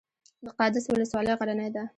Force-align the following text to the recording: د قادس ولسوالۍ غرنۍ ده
د 0.45 0.47
قادس 0.57 0.85
ولسوالۍ 0.87 1.33
غرنۍ 1.39 1.69
ده 1.75 1.83